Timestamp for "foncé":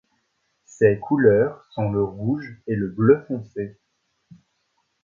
3.27-3.77